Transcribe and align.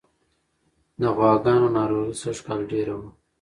د 0.99 1.01
غواګانو 1.15 1.67
ناروغي 1.77 2.13
سږکال 2.21 2.59
ډېره 2.71 2.95
وه. 2.99 3.09